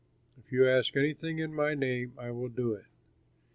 If 0.35 0.51
you 0.51 0.65
ask 0.67 0.95
anything 0.97 1.37
in 1.37 1.53
my 1.53 1.75
name, 1.75 2.13
I 2.17 2.31
will 2.31 2.49
do 2.49 2.73
it. 2.73 2.85